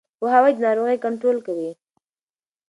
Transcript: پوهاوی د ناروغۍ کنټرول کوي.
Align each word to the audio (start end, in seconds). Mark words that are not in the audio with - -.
پوهاوی 0.19 0.53
د 0.55 0.59
ناروغۍ 0.65 0.97
کنټرول 1.05 1.37
کوي. 1.47 1.71